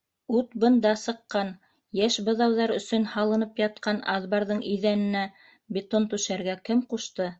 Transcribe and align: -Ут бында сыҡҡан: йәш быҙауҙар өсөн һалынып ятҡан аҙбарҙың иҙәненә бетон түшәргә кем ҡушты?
-Ут 0.40 0.52
бында 0.64 0.92
сыҡҡан: 1.04 1.50
йәш 2.02 2.20
быҙауҙар 2.28 2.74
өсөн 2.76 3.08
һалынып 3.16 3.60
ятҡан 3.64 4.00
аҙбарҙың 4.16 4.62
иҙәненә 4.76 5.26
бетон 5.80 6.10
түшәргә 6.16 6.60
кем 6.72 6.90
ҡушты? 6.96 7.30